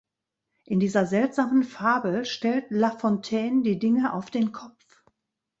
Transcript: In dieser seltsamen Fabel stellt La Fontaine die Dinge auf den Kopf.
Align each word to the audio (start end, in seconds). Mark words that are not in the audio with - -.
In 0.65 0.79
dieser 0.79 1.05
seltsamen 1.05 1.63
Fabel 1.63 2.25
stellt 2.25 2.65
La 2.71 2.89
Fontaine 2.89 3.61
die 3.61 3.77
Dinge 3.77 4.13
auf 4.13 4.31
den 4.31 4.51
Kopf. 4.51 5.05